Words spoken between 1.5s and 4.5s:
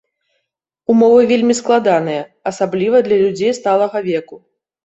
складаныя, асабліва для людзей сталага веку.